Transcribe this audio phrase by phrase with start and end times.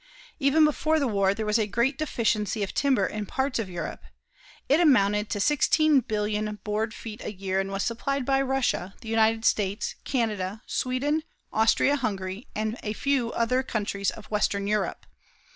[0.39, 4.01] Even before the war, there was a great deficiency of timber in parts of Europe.
[4.67, 9.45] It amounted to 16,000,000,000 board feet a year and was supplied by Russia, the United
[9.45, 11.21] States, Canada, Sweden,
[11.53, 15.05] Austria Hungary and a few other countries of western Europe.